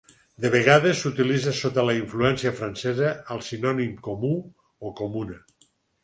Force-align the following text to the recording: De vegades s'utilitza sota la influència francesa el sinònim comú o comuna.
De 0.43 0.49
vegades 0.53 1.01
s'utilitza 1.01 1.51
sota 1.57 1.83
la 1.89 1.93
influència 1.97 2.51
francesa 2.59 3.11
el 3.35 3.43
sinònim 3.49 3.91
comú 4.07 4.31
o 4.89 4.93
comuna. 5.01 5.37